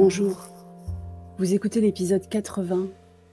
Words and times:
Bonjour, 0.00 0.48
vous 1.38 1.54
écoutez 1.54 1.80
l'épisode 1.80 2.28
80 2.28 2.86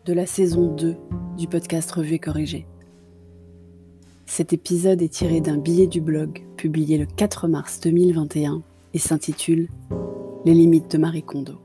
de 0.04 0.14
la 0.14 0.26
saison 0.26 0.74
2 0.74 0.96
du 1.38 1.48
podcast 1.48 1.92
Revue 1.92 2.16
et 2.16 2.20
Corrigé. 2.20 2.66
Cet 4.26 4.52
épisode 4.52 5.04
est 5.04 5.14
tiré 5.14 5.42
d'un 5.42 5.60
billet 5.60 5.86
du 5.86 6.02
blog 6.02 6.42
publié 6.58 6.98
le 6.98 7.06
4 7.06 7.48
mars 7.48 7.82
2021 7.82 8.64
et 8.96 8.98
s'intitule 8.98 9.70
Les 10.44 10.56
limites 10.56 10.90
de 10.90 10.98
Marie 10.98 11.22
Kondo. 11.22 11.62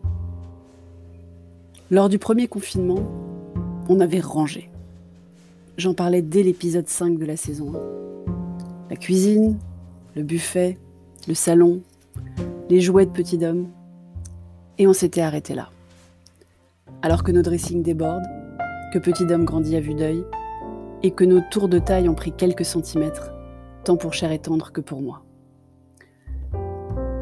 Lors 1.90 2.10
du 2.10 2.18
premier 2.18 2.46
confinement, 2.46 3.00
on 3.88 4.00
avait 4.00 4.20
rangé. 4.20 4.68
J'en 5.78 5.94
parlais 5.94 6.20
dès 6.20 6.42
l'épisode 6.42 6.88
5 6.88 7.16
de 7.16 7.24
la 7.24 7.38
saison 7.38 7.72
1. 7.74 8.90
La 8.90 8.96
cuisine, 8.96 9.56
le 10.14 10.24
buffet, 10.24 10.76
le 11.26 11.34
salon, 11.34 11.80
les 12.68 12.82
jouets 12.82 13.06
de 13.06 13.12
petit 13.12 13.42
homme. 13.42 13.70
Et 14.80 14.86
on 14.86 14.94
s'était 14.94 15.20
arrêté 15.20 15.54
là. 15.54 15.68
Alors 17.02 17.22
que 17.22 17.32
nos 17.32 17.42
dressings 17.42 17.82
débordent, 17.82 18.26
que 18.94 18.98
petit 18.98 19.24
homme 19.24 19.44
grandit 19.44 19.76
à 19.76 19.80
vue 19.80 19.92
d'œil, 19.92 20.24
et 21.02 21.10
que 21.10 21.22
nos 21.22 21.42
tours 21.50 21.68
de 21.68 21.78
taille 21.78 22.08
ont 22.08 22.14
pris 22.14 22.32
quelques 22.32 22.64
centimètres, 22.64 23.30
tant 23.84 23.98
pour 23.98 24.14
cher 24.14 24.32
et 24.32 24.38
tendre 24.38 24.72
que 24.72 24.80
pour 24.80 25.02
moi. 25.02 25.22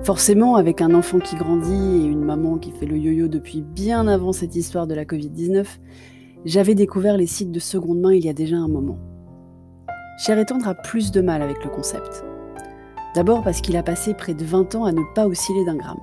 Forcément, 0.04 0.54
avec 0.54 0.80
un 0.80 0.94
enfant 0.94 1.18
qui 1.18 1.34
grandit 1.34 1.96
et 1.96 2.06
une 2.06 2.24
maman 2.24 2.58
qui 2.58 2.70
fait 2.70 2.86
le 2.86 2.96
yo-yo 2.96 3.26
depuis 3.26 3.62
bien 3.62 4.06
avant 4.06 4.30
cette 4.30 4.54
histoire 4.54 4.86
de 4.86 4.94
la 4.94 5.04
Covid-19, 5.04 5.66
j'avais 6.44 6.76
découvert 6.76 7.16
les 7.16 7.26
sites 7.26 7.50
de 7.50 7.58
seconde 7.58 7.98
main 7.98 8.14
il 8.14 8.24
y 8.24 8.28
a 8.28 8.34
déjà 8.34 8.56
un 8.56 8.68
moment. 8.68 8.98
Cher 10.16 10.38
et 10.38 10.46
tendre 10.46 10.68
a 10.68 10.76
plus 10.76 11.10
de 11.10 11.20
mal 11.20 11.42
avec 11.42 11.64
le 11.64 11.70
concept. 11.70 12.24
D'abord 13.16 13.42
parce 13.42 13.60
qu'il 13.60 13.76
a 13.76 13.82
passé 13.82 14.14
près 14.14 14.34
de 14.34 14.44
20 14.44 14.76
ans 14.76 14.84
à 14.84 14.92
ne 14.92 15.02
pas 15.16 15.26
osciller 15.26 15.64
d'un 15.64 15.76
gramme. 15.76 15.98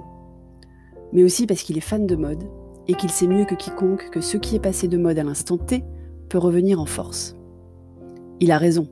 Mais 1.16 1.24
aussi 1.24 1.48
parce 1.48 1.64
qu'il 1.64 1.78
est 1.78 1.82
fan 1.82 2.06
de 2.06 2.18
mode 2.18 2.44
et 2.90 2.94
qu'il 2.94 3.10
sait 3.10 3.28
mieux 3.28 3.46
que 3.46 3.56
quiconque 3.56 4.10
que 4.12 4.20
ce 4.20 4.36
qui 4.36 4.58
est 4.58 4.60
passé 4.60 4.90
de 4.90 4.98
mode 4.98 5.18
à 5.18 5.24
l'instant 5.24 5.58
T 5.58 5.86
peut 6.28 6.38
revenir 6.38 6.82
en 6.82 6.86
force. 6.86 7.38
Il 8.42 8.52
a 8.52 8.58
raison. 8.58 8.90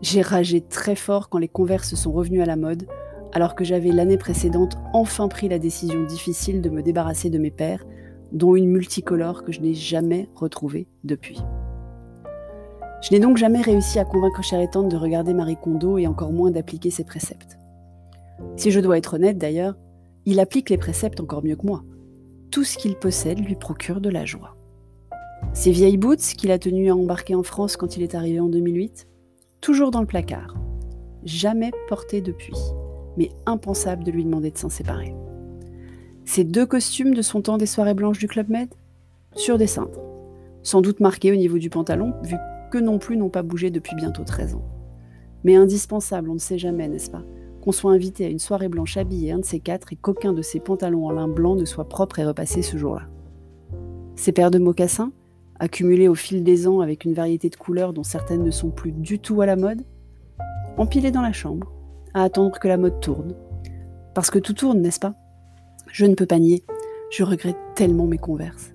J'ai 0.00 0.22
ragé 0.22 0.60
très 0.60 0.94
fort 0.94 1.28
quand 1.28 1.38
les 1.38 1.48
converses 1.48 1.96
sont 1.96 2.12
revenus 2.12 2.42
à 2.42 2.46
la 2.46 2.54
mode, 2.54 2.86
alors 3.32 3.56
que 3.56 3.64
j'avais 3.64 3.90
l'année 3.90 4.16
précédente 4.18 4.78
enfin 4.94 5.26
pris 5.26 5.48
la 5.48 5.58
décision 5.58 6.04
difficile 6.04 6.62
de 6.62 6.70
me 6.70 6.80
débarrasser 6.80 7.28
de 7.28 7.38
mes 7.38 7.50
paires, 7.50 7.84
dont 8.30 8.54
une 8.54 8.68
multicolore 8.68 9.42
que 9.42 9.50
je 9.50 9.60
n'ai 9.60 9.74
jamais 9.74 10.28
retrouvée 10.36 10.86
depuis. 11.02 11.42
Je 13.02 13.10
n'ai 13.10 13.18
donc 13.18 13.36
jamais 13.36 13.62
réussi 13.62 13.98
à 13.98 14.04
convaincre 14.04 14.44
Cher 14.44 14.60
de 14.60 14.96
regarder 14.96 15.34
Marie 15.34 15.56
Kondo 15.56 15.98
et 15.98 16.06
encore 16.06 16.32
moins 16.32 16.52
d'appliquer 16.52 16.90
ses 16.90 17.04
préceptes. 17.04 17.58
Si 18.54 18.70
je 18.70 18.78
dois 18.78 18.98
être 18.98 19.14
honnête 19.14 19.38
d'ailleurs, 19.38 19.74
il 20.30 20.40
applique 20.40 20.68
les 20.68 20.76
préceptes 20.76 21.20
encore 21.20 21.42
mieux 21.42 21.56
que 21.56 21.66
moi. 21.66 21.82
Tout 22.50 22.62
ce 22.62 22.76
qu'il 22.76 22.96
possède 22.96 23.38
lui 23.38 23.54
procure 23.54 24.02
de 24.02 24.10
la 24.10 24.26
joie. 24.26 24.58
Ses 25.54 25.70
vieilles 25.70 25.96
boots 25.96 26.34
qu'il 26.36 26.50
a 26.50 26.58
tenu 26.58 26.90
à 26.90 26.94
embarquer 26.94 27.34
en 27.34 27.42
France 27.42 27.78
quand 27.78 27.96
il 27.96 28.02
est 28.02 28.14
arrivé 28.14 28.38
en 28.38 28.50
2008, 28.50 29.08
toujours 29.62 29.90
dans 29.90 30.02
le 30.02 30.06
placard. 30.06 30.54
Jamais 31.24 31.70
porté 31.88 32.20
depuis, 32.20 32.58
mais 33.16 33.30
impensable 33.46 34.04
de 34.04 34.10
lui 34.10 34.22
demander 34.22 34.50
de 34.50 34.58
s'en 34.58 34.68
séparer. 34.68 35.14
Ses 36.26 36.44
deux 36.44 36.66
costumes 36.66 37.14
de 37.14 37.22
son 37.22 37.40
temps 37.40 37.56
des 37.56 37.64
soirées 37.64 37.94
blanches 37.94 38.18
du 38.18 38.28
Club 38.28 38.50
Med 38.50 38.68
Sur 39.34 39.56
des 39.56 39.66
cintres. 39.66 40.02
Sans 40.62 40.82
doute 40.82 41.00
marqués 41.00 41.32
au 41.32 41.36
niveau 41.36 41.56
du 41.56 41.70
pantalon, 41.70 42.12
vu 42.22 42.36
que 42.70 42.76
non 42.76 42.98
plus 42.98 43.16
n'ont 43.16 43.30
pas 43.30 43.42
bougé 43.42 43.70
depuis 43.70 43.96
bientôt 43.96 44.24
13 44.24 44.56
ans. 44.56 44.64
Mais 45.42 45.56
indispensable, 45.56 46.28
on 46.28 46.34
ne 46.34 46.38
sait 46.38 46.58
jamais, 46.58 46.86
n'est-ce 46.86 47.10
pas? 47.10 47.24
Qu'on 47.68 47.72
soit 47.72 47.92
invité 47.92 48.24
à 48.24 48.30
une 48.30 48.38
soirée 48.38 48.70
blanche 48.70 48.96
habillée 48.96 49.32
un 49.32 49.40
de 49.40 49.44
ces 49.44 49.60
quatre 49.60 49.92
et 49.92 49.96
qu'aucun 49.96 50.32
de 50.32 50.40
ses 50.40 50.58
pantalons 50.58 51.04
en 51.04 51.10
lin 51.10 51.28
blanc 51.28 51.54
ne 51.54 51.66
soit 51.66 51.86
propre 51.86 52.18
et 52.18 52.24
repassé 52.24 52.62
ce 52.62 52.78
jour-là. 52.78 53.02
Ses 54.16 54.32
paires 54.32 54.50
de 54.50 54.58
mocassins, 54.58 55.12
accumulées 55.60 56.08
au 56.08 56.14
fil 56.14 56.42
des 56.42 56.66
ans 56.66 56.80
avec 56.80 57.04
une 57.04 57.12
variété 57.12 57.50
de 57.50 57.56
couleurs 57.56 57.92
dont 57.92 58.04
certaines 58.04 58.42
ne 58.42 58.50
sont 58.50 58.70
plus 58.70 58.90
du 58.90 59.18
tout 59.18 59.42
à 59.42 59.46
la 59.46 59.54
mode, 59.54 59.82
empilées 60.78 61.10
dans 61.10 61.20
la 61.20 61.34
chambre, 61.34 61.70
à 62.14 62.22
attendre 62.22 62.58
que 62.58 62.68
la 62.68 62.78
mode 62.78 63.00
tourne. 63.00 63.34
Parce 64.14 64.30
que 64.30 64.38
tout 64.38 64.54
tourne, 64.54 64.80
n'est-ce 64.80 64.98
pas? 64.98 65.14
Je 65.92 66.06
ne 66.06 66.14
peux 66.14 66.24
pas 66.24 66.38
nier, 66.38 66.64
je 67.10 67.22
regrette 67.22 67.58
tellement 67.74 68.06
mes 68.06 68.16
converses. 68.16 68.72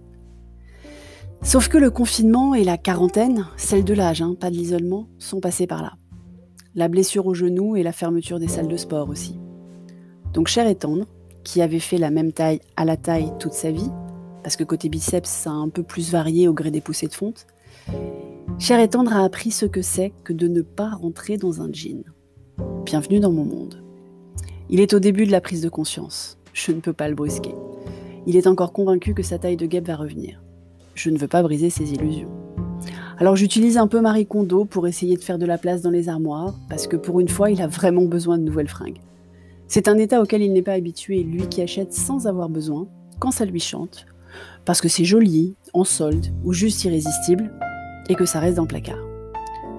Sauf 1.42 1.68
que 1.68 1.80
le 1.80 1.90
confinement 1.90 2.54
et 2.54 2.64
la 2.64 2.78
quarantaine, 2.78 3.48
celle 3.58 3.86
de 3.86 3.96
l'âge, 3.96 4.22
hein, 4.22 4.36
pas 4.40 4.52
de 4.52 4.56
l'isolement, 4.56 5.08
sont 5.18 5.40
passés 5.40 5.66
par 5.66 5.82
là. 5.82 5.94
La 6.76 6.88
blessure 6.88 7.28
au 7.28 7.36
genou 7.36 7.76
et 7.76 7.84
la 7.84 7.92
fermeture 7.92 8.40
des 8.40 8.48
salles 8.48 8.68
de 8.68 8.78
sport 8.78 9.10
aussi. 9.10 9.38
Donc 10.34 10.48
cher 10.48 10.66
et 10.68 10.74
tendre, 10.74 11.06
qui 11.44 11.62
avait 11.62 11.78
fait 11.80 12.00
la 12.00 12.10
même 12.10 12.34
taille 12.34 12.62
à 12.76 12.84
la 12.84 12.98
taille 12.98 13.32
toute 13.40 13.54
sa 13.54 13.70
vie, 13.70 13.92
parce 14.42 14.56
que 14.56 14.64
côté 14.64 14.90
biceps, 14.90 15.30
ça 15.30 15.52
a 15.52 15.54
un 15.54 15.70
peu 15.70 15.84
plus 15.84 16.12
varié 16.12 16.48
au 16.48 16.54
gré 16.54 16.72
des 16.72 16.82
poussées 16.82 17.08
de 17.08 17.14
fonte, 17.14 17.46
cher 18.58 18.80
et 18.80 18.90
tendre 18.90 19.14
a 19.14 19.24
appris 19.24 19.52
ce 19.52 19.68
que 19.68 19.84
c'est 19.84 20.14
que 20.24 20.34
de 20.34 20.48
ne 20.48 20.64
pas 20.64 20.90
rentrer 20.90 21.38
dans 21.38 21.62
un 21.62 21.72
jean. 21.72 22.06
Bienvenue 22.86 23.20
dans 23.20 23.32
mon 23.32 23.46
monde. 23.46 23.84
Il 24.72 24.80
est 24.80 24.96
au 24.96 25.00
début 25.00 25.28
de 25.28 25.32
la 25.32 25.42
prise 25.42 25.62
de 25.62 25.70
conscience. 25.70 26.40
Je 26.54 26.72
ne 26.72 26.80
peux 26.80 26.94
pas 26.94 27.08
le 27.08 27.14
brusquer. 27.14 27.54
Il 28.26 28.36
est 28.36 28.48
encore 28.48 28.74
convaincu 28.74 29.14
que 29.14 29.22
sa 29.22 29.38
taille 29.38 29.58
de 29.58 29.68
guêpe 29.68 29.88
va 29.88 29.96
revenir. 29.96 30.42
Je 30.96 31.12
ne 31.12 31.20
veux 31.20 31.28
pas 31.28 31.44
briser 31.44 31.70
ses 31.70 31.94
illusions. 31.94 32.43
Alors 33.20 33.36
j'utilise 33.36 33.78
un 33.78 33.88
peu 33.88 34.02
Marie 34.02 34.26
Kondo 34.26 34.66
pour 34.66 34.88
essayer 34.88 35.16
de 35.18 35.24
faire 35.24 35.38
de 35.38 35.46
la 35.46 35.60
place 35.60 35.82
dans 35.82 35.92
les 35.92 36.10
armoires, 36.10 36.56
parce 36.68 36.88
que 36.88 36.96
pour 36.96 37.20
une 37.20 37.30
fois, 37.30 37.52
il 37.52 37.62
a 37.62 37.68
vraiment 37.68 38.06
besoin 38.06 38.38
de 38.38 38.44
nouvelles 38.44 38.68
fringues. 38.68 39.02
C'est 39.68 39.88
un 39.88 39.98
état 39.98 40.22
auquel 40.22 40.42
il 40.42 40.52
n'est 40.52 40.64
pas 40.64 40.74
habitué, 40.74 41.24
lui 41.24 41.48
qui 41.48 41.62
achète 41.62 41.94
sans 41.94 42.26
avoir 42.26 42.50
besoin, 42.50 42.88
quand 43.20 43.32
ça 43.32 43.46
lui 43.46 43.60
chante, 43.60 44.08
parce 44.66 44.82
que 44.82 44.90
c'est 44.90 45.06
joli, 45.06 45.56
en 45.74 45.84
solde, 45.84 46.28
ou 46.44 46.54
juste 46.54 46.84
irrésistible, 46.86 47.52
et 48.10 48.16
que 48.16 48.26
ça 48.26 48.40
reste 48.40 48.58
dans 48.58 48.64
le 48.64 48.68
placard. 48.68 49.04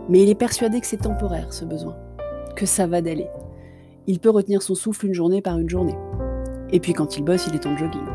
Mais 0.09 0.22
il 0.22 0.28
est 0.28 0.34
persuadé 0.34 0.81
que 0.81 0.87
c'est 0.87 0.99
temporaire, 0.99 1.53
ce 1.53 1.65
besoin, 1.65 1.97
que 2.55 2.66
ça 2.66 2.87
va 2.87 3.03
d'aller. 3.03 3.27
Il 4.06 4.21
peut 4.21 4.31
retenir 4.31 4.62
son 4.62 4.75
souffle 4.75 5.06
une 5.06 5.15
journée 5.15 5.43
par 5.43 5.59
une 5.59 5.69
journée. 5.69 5.97
Et 6.71 6.78
puis 6.78 6.93
quand 6.93 7.16
il 7.16 7.25
bosse, 7.25 7.47
il 7.49 7.55
est 7.55 7.66
en 7.66 7.77
jogging. 7.77 8.13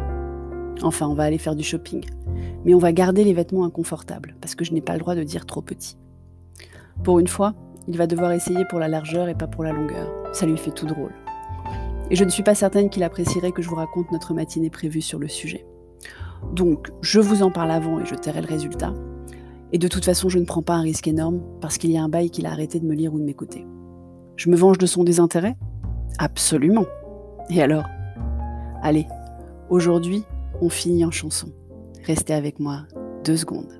Enfin, 0.82 1.08
on 1.08 1.14
va 1.14 1.24
aller 1.24 1.38
faire 1.38 1.56
du 1.56 1.64
shopping 1.64 2.06
mais 2.66 2.74
on 2.74 2.80
va 2.80 2.92
garder 2.92 3.24
les 3.24 3.34
vêtements 3.34 3.66
inconfortables, 3.66 4.36
parce 4.42 4.56
que 4.56 4.66
je 4.66 4.74
n'ai 4.74 4.82
pas 4.82 4.94
le 4.94 5.00
droit 5.00 5.16
de 5.16 5.24
dire 5.24 5.46
trop 5.46 5.62
petit. 5.62 5.98
Pour 7.04 7.20
une 7.20 7.28
fois, 7.28 7.54
il 7.88 7.98
va 7.98 8.08
devoir 8.08 8.32
essayer 8.32 8.66
pour 8.66 8.80
la 8.80 8.88
largeur 8.88 9.30
et 9.30 9.36
pas 9.36 9.48
pour 9.48 9.64
la 9.64 9.72
longueur. 9.72 10.12
Ça 10.34 10.46
lui 10.46 10.58
fait 10.58 10.72
tout 10.72 10.86
drôle. 10.86 11.14
Et 12.12 12.16
je 12.16 12.24
ne 12.24 12.30
suis 12.30 12.44
pas 12.44 12.56
certaine 12.56 12.90
qu'il 12.90 13.04
apprécierait 13.04 13.52
que 13.52 13.62
je 13.62 13.70
vous 13.70 13.76
raconte 13.76 14.12
notre 14.12 14.34
matinée 14.34 14.70
prévue 14.70 15.02
sur 15.02 15.20
le 15.20 15.28
sujet. 15.28 15.66
Donc, 16.54 16.92
je 17.02 17.20
vous 17.20 17.44
en 17.44 17.52
parle 17.52 17.72
avant 17.72 18.00
et 18.00 18.06
je 18.06 18.16
tairai 18.16 18.42
le 18.42 18.48
résultat. 18.48 18.94
Et 19.72 19.78
de 19.78 19.88
toute 19.88 20.06
façon, 20.06 20.30
je 20.30 20.40
ne 20.40 20.46
prends 20.46 20.62
pas 20.62 20.74
un 20.74 20.82
risque 20.82 21.08
énorme 21.08 21.42
parce 21.62 21.78
qu'il 21.78 21.92
y 21.92 21.98
a 21.98 22.04
un 22.04 22.10
bail 22.10 22.30
qu'il 22.30 22.46
a 22.46 22.52
arrêté 22.52 22.80
de 22.80 22.86
me 22.86 22.96
lire 22.96 23.14
ou 23.14 23.20
de 23.20 23.24
m'écouter. 23.24 23.66
Je 24.36 24.50
me 24.50 24.56
venge 24.56 24.78
de 24.78 24.86
son 24.86 25.04
désintérêt? 25.04 25.56
Absolument. 26.18 26.86
Et 27.50 27.62
alors? 27.62 27.86
Allez, 28.82 29.06
aujourd'hui, 29.70 30.24
on 30.62 30.70
finit 30.70 31.06
en 31.06 31.12
chanson. 31.12 31.52
Restez 32.06 32.34
avec 32.34 32.60
moi 32.60 32.84
deux 33.24 33.38
secondes. 33.38 33.80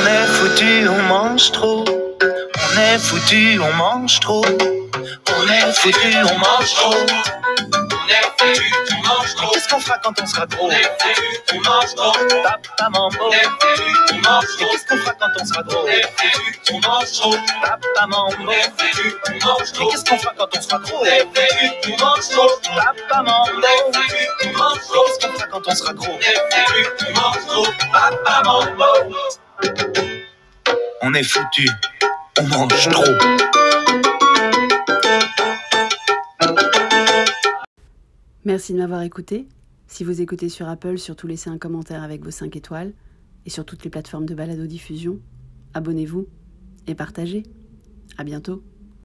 On 0.00 0.06
est 0.06 0.26
foutu, 0.26 0.88
on 0.88 1.02
mange 1.08 1.50
trop. 1.50 1.84
On 1.84 2.80
est 2.80 2.98
foutu, 2.98 3.60
on 3.60 3.76
mange 3.76 4.20
trop. 4.20 4.44
On 4.44 5.48
est 5.48 5.72
foutu, 5.72 6.16
on 6.30 6.38
mange 6.38 6.74
trop. 6.74 6.94
Qu'est-ce 9.52 9.68
qu'on 9.68 9.80
fera 9.80 9.98
quand 9.98 10.20
on 10.20 10.26
sera 10.26 10.46
gros 10.46 10.68
On 10.68 11.56
mange 11.56 11.94
trop. 11.94 12.12
Papa 12.42 12.90
mambo. 12.90 13.30
On 14.09 14.09
mange 14.22 14.46
trop. 14.56 14.70
Qu'est-ce 14.70 14.86
qu'on 14.86 14.96
fera 14.96 15.14
quand 15.14 15.28
on 15.40 15.44
sera 15.44 15.62
gros 15.62 15.86
On 16.72 16.80
mange 16.80 17.12
trop. 17.12 17.34
Papa 17.62 18.06
mambo. 18.06 18.52
On 19.28 19.46
mange 19.46 19.72
trop. 19.72 19.90
Qu'est-ce 19.90 20.04
qu'on 20.04 20.18
fera 20.18 20.34
quand 20.36 20.56
on 20.56 20.60
sera 20.60 20.78
gros 20.78 21.04
On 21.04 22.04
mange 22.04 22.28
trop. 22.28 22.50
Papa 22.74 23.22
mambo. 23.22 23.66
On 24.44 24.58
mange 24.58 24.80
trop. 24.88 25.04
Qu'est-ce 25.06 25.26
qu'on 25.26 25.32
fera 25.32 25.46
quand 25.48 25.62
on 25.66 25.74
sera 25.74 25.92
gros 25.92 26.18
On 27.08 27.20
mange 27.20 27.46
trop. 27.46 27.66
Papa 27.92 28.42
mambo. 28.44 29.16
On 31.02 31.14
est 31.14 31.22
foutu. 31.22 31.68
On 32.38 32.42
mange 32.44 32.88
trop. 32.90 33.04
Merci 38.44 38.72
de 38.72 38.78
m'avoir 38.78 39.02
écouté. 39.02 39.46
Si 39.86 40.04
vous 40.04 40.20
écoutez 40.20 40.48
sur 40.48 40.68
Apple, 40.68 40.98
surtout 40.98 41.26
laissez 41.26 41.50
un 41.50 41.58
commentaire 41.58 42.02
avec 42.02 42.22
vos 42.24 42.30
5 42.30 42.56
étoiles. 42.56 42.92
Et 43.50 43.52
sur 43.52 43.64
toutes 43.64 43.82
les 43.82 43.90
plateformes 43.90 44.26
de 44.26 44.34
balado-diffusion, 44.36 45.18
abonnez-vous 45.74 46.28
et 46.86 46.94
partagez. 46.94 47.42
À 48.16 48.22
bientôt. 48.22 48.62